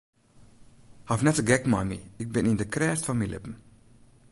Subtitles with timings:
[1.07, 3.55] Haw net de gek mei my, ik bin yn de krêft fan myn libben.